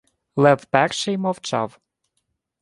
Лев 0.35 0.65
Перший 0.67 1.17
мовчав. 1.17 1.79